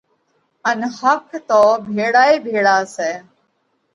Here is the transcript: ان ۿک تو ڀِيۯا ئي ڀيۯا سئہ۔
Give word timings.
ان 0.69 0.79
ۿک 0.97 1.25
تو 1.49 1.61
ڀِيۯا 1.95 2.21
ئي 2.27 2.35
ڀيۯا 2.45 2.75
سئہ۔ 2.95 3.09